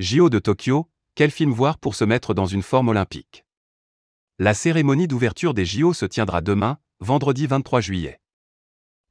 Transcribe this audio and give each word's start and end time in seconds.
JO 0.00 0.28
de 0.28 0.40
Tokyo, 0.40 0.90
quel 1.14 1.30
film 1.30 1.52
voir 1.52 1.78
pour 1.78 1.94
se 1.94 2.02
mettre 2.02 2.34
dans 2.34 2.46
une 2.46 2.64
forme 2.64 2.88
olympique? 2.88 3.44
La 4.40 4.52
cérémonie 4.52 5.06
d'ouverture 5.06 5.54
des 5.54 5.64
JO 5.64 5.92
se 5.92 6.04
tiendra 6.04 6.40
demain, 6.40 6.78
vendredi 6.98 7.46
23 7.46 7.80
juillet. 7.80 8.20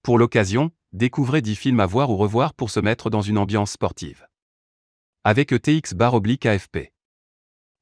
Pour 0.02 0.18
l'occasion, 0.18 0.72
découvrez 0.92 1.42
10 1.42 1.56
films 1.56 1.80
à 1.80 1.86
voir 1.86 2.10
ou 2.10 2.18
revoir 2.18 2.54
pour 2.54 2.70
se 2.70 2.82
mettre 2.82 3.10
dans 3.10 3.22
une 3.22 3.38
ambiance 3.38 3.72
sportive. 3.72 4.28
Avec 5.24 5.54
ETX 5.54 5.94
bar 5.94 6.16
oblique 6.16 6.46
AFP. 6.46 6.92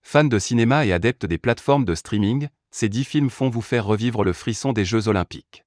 Fans 0.04 0.24
de 0.26 0.38
cinéma 0.38 0.86
et 0.86 0.94
adeptes 0.94 1.26
des 1.26 1.40
plateformes 1.40 1.86
de 1.86 1.96
streaming, 1.96 2.50
ces 2.70 2.88
10 2.88 3.04
films 3.04 3.30
font 3.32 3.50
vous 3.50 3.64
faire 3.64 3.86
revivre 3.86 4.24
le 4.24 4.34
frisson 4.34 4.74
des 4.74 4.86
Jeux 4.86 5.08
Olympiques. 5.08 5.66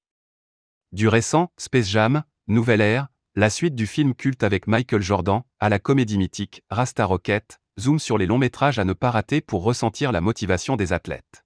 Du 0.93 1.09
récent, 1.09 1.51
Space 1.57 1.89
Jam, 1.89 2.23
Nouvelle 2.47 2.81
Ère, 2.81 3.09
la 3.37 3.51
suite 3.51 3.75
du 3.75 3.89
film 3.89 4.15
culte 4.15 4.45
avec 4.45 4.69
Michael 4.69 5.03
Jordan, 5.03 5.43
à 5.59 5.69
la 5.69 5.81
comédie 5.81 6.19
mythique, 6.19 6.63
Rasta 6.71 7.05
Rocket, 7.05 7.61
zoom 7.81 7.99
sur 7.99 8.17
les 8.17 8.27
longs 8.27 8.39
métrages 8.39 8.79
à 8.79 8.85
ne 8.85 8.93
pas 8.93 9.11
rater 9.11 9.41
pour 9.41 9.65
ressentir 9.65 10.13
la 10.13 10.21
motivation 10.21 10.77
des 10.77 10.93
athlètes. 10.93 11.45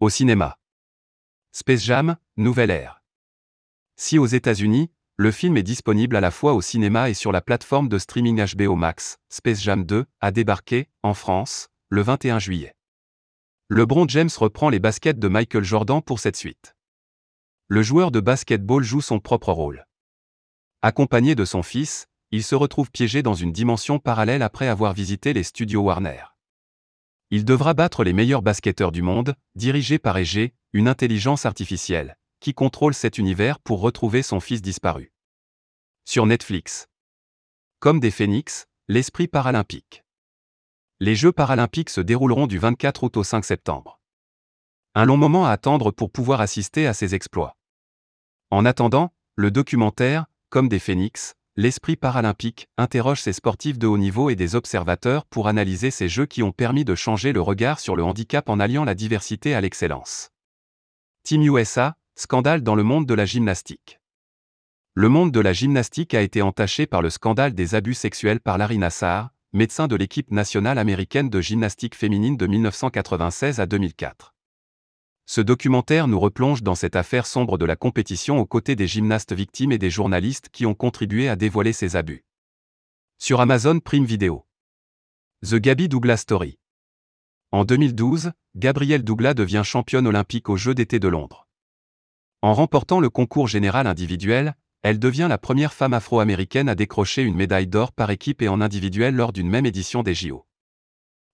Au 0.00 0.08
cinéma. 0.08 0.58
Space 1.52 1.82
Jam, 1.82 2.16
Nouvelle 2.38 2.70
Ère. 2.70 3.02
Si 3.96 4.18
aux 4.18 4.26
États-Unis, 4.26 4.90
le 5.18 5.30
film 5.30 5.58
est 5.58 5.62
disponible 5.62 6.16
à 6.16 6.22
la 6.22 6.30
fois 6.30 6.54
au 6.54 6.62
cinéma 6.62 7.10
et 7.10 7.14
sur 7.14 7.30
la 7.30 7.42
plateforme 7.42 7.88
de 7.88 7.98
streaming 7.98 8.42
HBO 8.54 8.74
Max, 8.74 9.18
Space 9.28 9.60
Jam 9.60 9.84
2 9.84 10.06
a 10.20 10.30
débarqué, 10.30 10.88
en 11.02 11.12
France, 11.12 11.68
le 11.90 12.00
21 12.00 12.38
juillet. 12.38 12.74
LeBron 13.68 14.08
James 14.08 14.30
reprend 14.38 14.70
les 14.70 14.78
baskets 14.78 15.18
de 15.18 15.28
Michael 15.28 15.64
Jordan 15.64 16.00
pour 16.00 16.20
cette 16.20 16.36
suite. 16.36 16.74
Le 17.68 17.82
joueur 17.82 18.10
de 18.10 18.20
basketball 18.20 18.82
joue 18.82 19.02
son 19.02 19.20
propre 19.20 19.52
rôle. 19.52 19.86
Accompagné 20.82 21.34
de 21.34 21.44
son 21.44 21.62
fils, 21.62 22.06
il 22.30 22.42
se 22.42 22.54
retrouve 22.54 22.90
piégé 22.90 23.22
dans 23.22 23.34
une 23.34 23.52
dimension 23.52 23.98
parallèle 23.98 24.42
après 24.42 24.68
avoir 24.68 24.92
visité 24.92 25.32
les 25.32 25.42
studios 25.42 25.82
Warner. 25.82 26.24
Il 27.30 27.44
devra 27.44 27.74
battre 27.74 28.04
les 28.04 28.12
meilleurs 28.12 28.42
basketteurs 28.42 28.92
du 28.92 29.02
monde, 29.02 29.34
dirigés 29.54 29.98
par 29.98 30.16
EG, 30.16 30.54
une 30.72 30.88
intelligence 30.88 31.46
artificielle, 31.46 32.16
qui 32.40 32.54
contrôle 32.54 32.94
cet 32.94 33.18
univers 33.18 33.58
pour 33.58 33.80
retrouver 33.80 34.22
son 34.22 34.38
fils 34.38 34.62
disparu. 34.62 35.12
Sur 36.04 36.26
Netflix. 36.26 36.88
Comme 37.80 37.98
des 37.98 38.10
phénix, 38.10 38.66
l'esprit 38.88 39.28
paralympique. 39.28 40.04
Les 41.00 41.16
Jeux 41.16 41.32
paralympiques 41.32 41.90
se 41.90 42.00
dérouleront 42.00 42.46
du 42.46 42.58
24 42.58 43.02
août 43.02 43.16
au 43.16 43.24
5 43.24 43.44
septembre. 43.44 44.00
Un 44.94 45.04
long 45.04 45.16
moment 45.16 45.46
à 45.46 45.50
attendre 45.50 45.90
pour 45.90 46.10
pouvoir 46.10 46.40
assister 46.40 46.86
à 46.86 46.94
ces 46.94 47.14
exploits. 47.14 47.56
En 48.50 48.64
attendant, 48.64 49.12
le 49.34 49.50
documentaire, 49.50 50.26
comme 50.50 50.68
des 50.68 50.78
phénix, 50.78 51.34
l'esprit 51.56 51.96
paralympique 51.96 52.68
interroge 52.76 53.20
ces 53.20 53.32
sportifs 53.32 53.78
de 53.78 53.86
haut 53.86 53.98
niveau 53.98 54.30
et 54.30 54.36
des 54.36 54.54
observateurs 54.54 55.24
pour 55.24 55.48
analyser 55.48 55.90
ces 55.90 56.08
jeux 56.08 56.26
qui 56.26 56.42
ont 56.42 56.52
permis 56.52 56.84
de 56.84 56.94
changer 56.94 57.32
le 57.32 57.40
regard 57.40 57.80
sur 57.80 57.96
le 57.96 58.04
handicap 58.04 58.48
en 58.48 58.60
alliant 58.60 58.84
la 58.84 58.94
diversité 58.94 59.54
à 59.54 59.60
l'excellence. 59.60 60.30
Team 61.24 61.42
USA, 61.42 61.96
scandale 62.14 62.62
dans 62.62 62.74
le 62.74 62.82
monde 62.82 63.06
de 63.06 63.14
la 63.14 63.24
gymnastique. 63.24 64.00
Le 64.94 65.08
monde 65.08 65.32
de 65.32 65.40
la 65.40 65.52
gymnastique 65.52 66.14
a 66.14 66.22
été 66.22 66.40
entaché 66.42 66.86
par 66.86 67.02
le 67.02 67.10
scandale 67.10 67.54
des 67.54 67.74
abus 67.74 67.94
sexuels 67.94 68.40
par 68.40 68.56
Larry 68.58 68.78
Nassar, 68.78 69.30
médecin 69.52 69.88
de 69.88 69.96
l'équipe 69.96 70.30
nationale 70.30 70.78
américaine 70.78 71.30
de 71.30 71.40
gymnastique 71.40 71.94
féminine 71.94 72.36
de 72.36 72.46
1996 72.46 73.60
à 73.60 73.66
2004. 73.66 74.35
Ce 75.28 75.40
documentaire 75.40 76.06
nous 76.06 76.20
replonge 76.20 76.62
dans 76.62 76.76
cette 76.76 76.94
affaire 76.94 77.26
sombre 77.26 77.58
de 77.58 77.64
la 77.64 77.74
compétition 77.74 78.38
aux 78.38 78.46
côtés 78.46 78.76
des 78.76 78.86
gymnastes 78.86 79.32
victimes 79.32 79.72
et 79.72 79.78
des 79.78 79.90
journalistes 79.90 80.50
qui 80.50 80.66
ont 80.66 80.74
contribué 80.74 81.28
à 81.28 81.34
dévoiler 81.34 81.72
ces 81.72 81.96
abus. 81.96 82.24
Sur 83.18 83.40
Amazon 83.40 83.80
Prime 83.80 84.04
Video. 84.04 84.46
The 85.44 85.56
Gabby 85.56 85.88
Douglas 85.88 86.18
Story. 86.18 86.60
En 87.50 87.64
2012, 87.64 88.30
Gabrielle 88.54 89.02
Douglas 89.02 89.34
devient 89.34 89.62
championne 89.64 90.06
olympique 90.06 90.48
aux 90.48 90.56
Jeux 90.56 90.74
d'été 90.74 91.00
de 91.00 91.08
Londres. 91.08 91.48
En 92.40 92.54
remportant 92.54 93.00
le 93.00 93.10
concours 93.10 93.48
général 93.48 93.88
individuel, 93.88 94.54
elle 94.82 95.00
devient 95.00 95.26
la 95.28 95.38
première 95.38 95.72
femme 95.72 95.94
afro-américaine 95.94 96.68
à 96.68 96.76
décrocher 96.76 97.22
une 97.22 97.34
médaille 97.34 97.66
d'or 97.66 97.90
par 97.90 98.12
équipe 98.12 98.42
et 98.42 98.48
en 98.48 98.60
individuel 98.60 99.16
lors 99.16 99.32
d'une 99.32 99.48
même 99.48 99.66
édition 99.66 100.04
des 100.04 100.14
JO. 100.14 100.46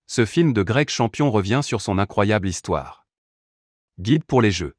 Ce 0.06 0.24
film 0.24 0.54
de 0.54 0.62
Greg 0.62 0.88
Champion 0.88 1.30
revient 1.30 1.60
sur 1.62 1.82
son 1.82 1.98
incroyable 1.98 2.48
histoire. 2.48 3.01
Guide 4.00 4.24
pour 4.24 4.40
les 4.40 4.50
Jeux. 4.50 4.74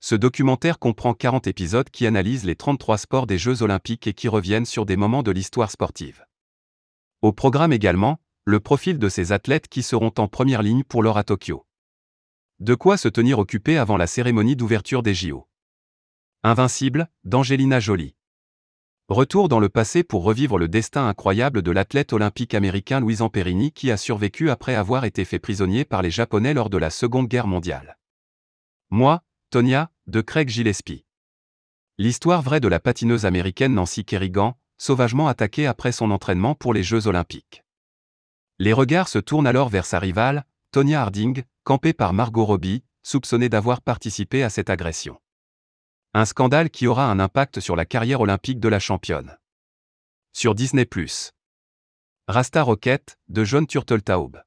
Ce 0.00 0.14
documentaire 0.14 0.78
comprend 0.78 1.12
40 1.12 1.46
épisodes 1.46 1.90
qui 1.90 2.06
analysent 2.06 2.44
les 2.44 2.56
33 2.56 2.96
sports 2.96 3.26
des 3.26 3.36
Jeux 3.36 3.62
olympiques 3.62 4.06
et 4.06 4.14
qui 4.14 4.28
reviennent 4.28 4.64
sur 4.64 4.86
des 4.86 4.96
moments 4.96 5.22
de 5.22 5.30
l'histoire 5.30 5.70
sportive. 5.70 6.24
Au 7.20 7.32
programme 7.32 7.72
également, 7.72 8.18
le 8.44 8.60
profil 8.60 8.98
de 8.98 9.10
ces 9.10 9.32
athlètes 9.32 9.68
qui 9.68 9.82
seront 9.82 10.12
en 10.16 10.26
première 10.26 10.62
ligne 10.62 10.84
pour 10.84 11.02
l'or 11.02 11.18
à 11.18 11.24
Tokyo. 11.24 11.66
De 12.60 12.74
quoi 12.74 12.96
se 12.96 13.08
tenir 13.08 13.38
occupé 13.38 13.76
avant 13.76 13.98
la 13.98 14.06
cérémonie 14.06 14.56
d'ouverture 14.56 15.02
des 15.02 15.14
JO. 15.14 15.46
Invincible, 16.42 17.10
d'Angelina 17.24 17.78
Jolie. 17.78 18.16
Retour 19.08 19.48
dans 19.48 19.60
le 19.60 19.68
passé 19.68 20.02
pour 20.02 20.24
revivre 20.24 20.58
le 20.58 20.68
destin 20.68 21.06
incroyable 21.06 21.60
de 21.60 21.70
l'athlète 21.70 22.14
olympique 22.14 22.54
américain 22.54 23.00
Louis 23.00 23.20
Amperini 23.20 23.70
qui 23.70 23.90
a 23.90 23.98
survécu 23.98 24.48
après 24.48 24.74
avoir 24.74 25.04
été 25.04 25.26
fait 25.26 25.38
prisonnier 25.38 25.84
par 25.84 26.00
les 26.00 26.10
Japonais 26.10 26.54
lors 26.54 26.70
de 26.70 26.78
la 26.78 26.88
Seconde 26.88 27.28
Guerre 27.28 27.46
mondiale. 27.46 27.98
Moi, 28.90 29.22
Tonya, 29.50 29.90
de 30.06 30.20
Craig 30.20 30.48
Gillespie. 30.48 31.04
L'histoire 31.98 32.42
vraie 32.42 32.60
de 32.60 32.68
la 32.68 32.80
patineuse 32.80 33.24
américaine 33.24 33.74
Nancy 33.74 34.04
Kerrigan, 34.04 34.58
sauvagement 34.78 35.28
attaquée 35.28 35.66
après 35.66 35.92
son 35.92 36.10
entraînement 36.10 36.54
pour 36.54 36.74
les 36.74 36.82
Jeux 36.82 37.06
olympiques. 37.06 37.64
Les 38.58 38.72
regards 38.72 39.08
se 39.08 39.18
tournent 39.18 39.46
alors 39.46 39.68
vers 39.68 39.86
sa 39.86 39.98
rivale, 39.98 40.44
Tonya 40.70 41.02
Harding, 41.02 41.44
campée 41.64 41.92
par 41.92 42.12
Margot 42.12 42.44
Robbie, 42.44 42.84
soupçonnée 43.02 43.48
d'avoir 43.48 43.80
participé 43.80 44.42
à 44.42 44.50
cette 44.50 44.70
agression. 44.70 45.20
Un 46.12 46.24
scandale 46.24 46.70
qui 46.70 46.86
aura 46.86 47.10
un 47.10 47.18
impact 47.18 47.60
sur 47.60 47.76
la 47.76 47.84
carrière 47.84 48.20
olympique 48.20 48.60
de 48.60 48.68
la 48.68 48.78
championne. 48.78 49.36
Sur 50.32 50.54
Disney+. 50.54 50.88
Rasta 52.28 52.62
Rocket, 52.62 53.18
de 53.28 53.44
John 53.44 53.66
Turteltaub. 53.66 54.42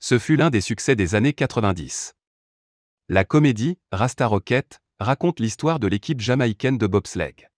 Ce 0.00 0.18
fut 0.18 0.36
l'un 0.36 0.50
des 0.50 0.60
succès 0.60 0.96
des 0.96 1.14
années 1.14 1.32
90. 1.32 2.14
La 3.10 3.24
comédie, 3.24 3.78
Rasta 3.92 4.26
Rocket, 4.26 4.80
raconte 4.98 5.38
l'histoire 5.38 5.78
de 5.78 5.86
l'équipe 5.86 6.22
jamaïcaine 6.22 6.78
de 6.78 6.86
bobsleigh. 6.86 7.50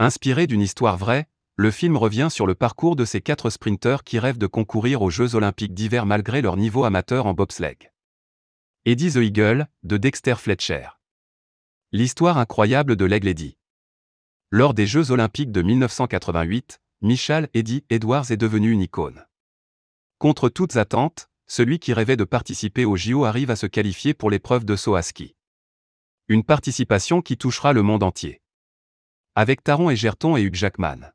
Inspiré 0.00 0.48
d'une 0.48 0.60
histoire 0.60 0.96
vraie, 0.96 1.28
le 1.54 1.70
film 1.70 1.96
revient 1.96 2.26
sur 2.28 2.44
le 2.44 2.56
parcours 2.56 2.96
de 2.96 3.04
ces 3.04 3.20
quatre 3.20 3.50
sprinteurs 3.50 4.02
qui 4.02 4.18
rêvent 4.18 4.38
de 4.38 4.48
concourir 4.48 5.02
aux 5.02 5.10
Jeux 5.10 5.36
olympiques 5.36 5.74
d'hiver 5.74 6.06
malgré 6.06 6.42
leur 6.42 6.56
niveau 6.56 6.82
amateur 6.82 7.26
en 7.26 7.34
bobsleigh. 7.34 7.92
Eddie 8.84 9.12
the 9.12 9.16
Eagle, 9.18 9.68
de 9.84 9.96
Dexter 9.96 10.34
Fletcher. 10.34 10.88
L'histoire 11.92 12.36
incroyable 12.36 12.96
de 12.96 13.04
l'aigle 13.04 13.28
Eddie. 13.28 13.58
Lors 14.50 14.74
des 14.74 14.88
Jeux 14.88 15.12
olympiques 15.12 15.52
de 15.52 15.62
1988, 15.62 16.80
Michal 17.02 17.48
Eddie 17.54 17.84
Edwards 17.90 18.32
est 18.32 18.36
devenu 18.36 18.72
une 18.72 18.80
icône. 18.80 19.24
Contre 20.18 20.48
toutes 20.48 20.76
attentes, 20.76 21.30
celui 21.48 21.78
qui 21.78 21.94
rêvait 21.94 22.16
de 22.16 22.24
participer 22.24 22.84
au 22.84 22.96
JO 22.96 23.24
arrive 23.24 23.50
à 23.50 23.56
se 23.56 23.66
qualifier 23.66 24.12
pour 24.12 24.30
l'épreuve 24.30 24.66
de 24.66 24.76
saut 24.76 24.94
à 24.94 25.02
ski. 25.02 25.34
Une 26.28 26.44
participation 26.44 27.22
qui 27.22 27.38
touchera 27.38 27.72
le 27.72 27.82
monde 27.82 28.02
entier. 28.02 28.42
Avec 29.34 29.64
Taron 29.64 29.88
Egerton 29.88 30.36
et 30.36 30.42
Hugh 30.42 30.54
Jackman. 30.54 31.10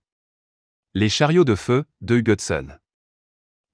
Les 0.95 1.07
chariots 1.07 1.43
de 1.43 1.53
feu, 1.53 1.85
de 2.01 2.17
Hugh 2.17 2.29
Hudson. 2.29 2.67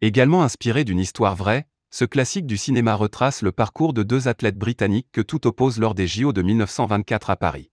Également 0.01 0.43
inspiré 0.43 0.83
d'une 0.83 0.99
histoire 0.99 1.35
vraie, 1.35 1.67
ce 1.91 2.03
classique 2.03 2.45
du 2.45 2.57
cinéma 2.57 2.93
retrace 2.93 3.41
le 3.41 3.53
parcours 3.53 3.93
de 3.93 4.03
deux 4.03 4.27
athlètes 4.27 4.57
britanniques 4.57 5.09
que 5.13 5.21
tout 5.21 5.47
oppose 5.47 5.79
lors 5.79 5.95
des 5.95 6.07
JO 6.07 6.33
de 6.33 6.41
1924 6.41 7.29
à 7.29 7.37
Paris. 7.37 7.71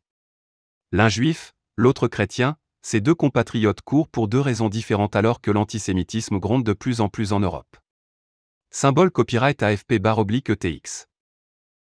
L'un 0.93 1.09
juif, 1.09 1.55
l'autre 1.77 2.07
chrétien, 2.07 2.57
ces 2.83 3.01
deux 3.01 3.17
compatriotes 3.17 3.83
courent 3.83 4.09
pour 4.09 4.29
deux 4.29 4.41
raisons 4.41 4.69
différentes 4.69 5.17
alors 5.17 5.41
que 5.41 5.51
l'antisémitisme 5.51 6.39
gronde 6.39 6.65
de 6.65 6.73
plus 6.73 7.01
en 7.01 7.09
plus 7.09 7.33
en 7.33 7.41
Europe. 7.41 7.77
Symbole 8.71 9.11
copyright 9.11 9.63
AFP 9.63 10.01
ETX. 10.51 11.07